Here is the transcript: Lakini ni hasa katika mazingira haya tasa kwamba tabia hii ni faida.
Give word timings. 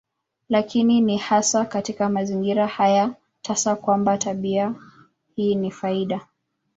Lakini 0.49 1.01
ni 1.01 1.17
hasa 1.17 1.65
katika 1.65 2.09
mazingira 2.09 2.67
haya 2.67 3.15
tasa 3.41 3.75
kwamba 3.75 4.17
tabia 4.17 4.75
hii 5.35 5.55
ni 5.55 5.71
faida. 5.71 6.27